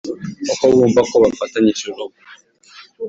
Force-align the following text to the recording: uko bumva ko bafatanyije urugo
uko 0.51 0.63
bumva 0.73 1.01
ko 1.09 1.15
bafatanyije 1.23 1.83
urugo 1.91 2.17